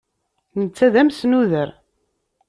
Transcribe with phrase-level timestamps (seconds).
[0.61, 1.69] Netta d amesnuder.